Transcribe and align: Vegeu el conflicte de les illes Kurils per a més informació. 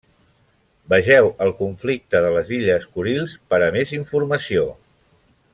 Vegeu 0.93 1.29
el 1.47 1.53
conflicte 1.59 2.23
de 2.25 2.33
les 2.37 2.51
illes 2.61 2.89
Kurils 2.97 3.39
per 3.53 3.63
a 3.67 3.71
més 3.77 3.97
informació. 4.03 4.69